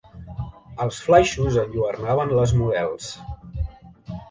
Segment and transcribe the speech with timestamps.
[0.85, 3.13] Els flaixos enlluernaven les models.